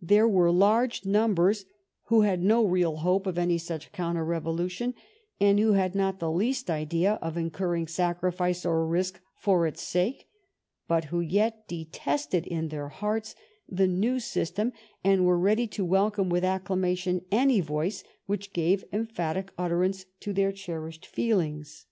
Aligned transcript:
There 0.00 0.28
were 0.28 0.52
large 0.52 1.04
numbers 1.04 1.64
who 2.04 2.20
had 2.20 2.44
no 2.44 2.64
real 2.64 2.98
hope 2.98 3.26
of 3.26 3.36
any 3.36 3.58
such 3.58 3.90
counter 3.90 4.24
revolution, 4.24 4.94
and 5.40 5.58
who 5.58 5.72
had 5.72 5.96
not 5.96 6.20
the 6.20 6.30
least 6.30 6.70
idea 6.70 7.14
of 7.14 7.36
incurring 7.36 7.88
sacrifice 7.88 8.64
or 8.64 8.86
risk 8.86 9.20
for 9.36 9.66
its 9.66 9.82
sake, 9.82 10.28
but 10.86 11.06
who 11.06 11.18
yet 11.18 11.66
detested 11.66 12.46
in 12.46 12.68
their 12.68 12.88
hearts 12.88 13.34
the 13.68 13.88
new 13.88 14.18
sys 14.18 14.54
tem, 14.54 14.72
and 15.02 15.26
were 15.26 15.36
ready 15.36 15.66
to 15.66 15.84
welcome 15.84 16.28
with 16.28 16.44
acclamation 16.44 17.24
any 17.32 17.60
voice 17.60 18.04
which 18.26 18.52
gave 18.52 18.84
emphatic 18.92 19.50
utterance 19.58 20.06
to 20.20 20.32
their 20.32 20.52
cherished 20.52 21.04
feelings. 21.04 21.86